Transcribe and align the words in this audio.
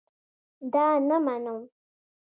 دا 0.73 0.85
نه 1.07 1.17
منم 1.25 1.61